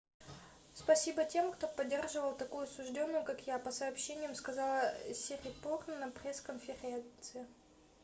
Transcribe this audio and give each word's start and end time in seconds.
спасибо 0.73 1.25
тем 1.25 1.51
кто 1.51 1.67
поддерживал 1.67 2.33
такую 2.35 2.63
осуждённую 2.63 3.23
как 3.23 3.45
я- 3.45 3.59
по 3.59 3.69
сообщениям 3.69 4.33
сказала 4.33 4.91
сирипорн 5.13 5.99
на 5.99 6.09
пресс-конференции 6.09 7.45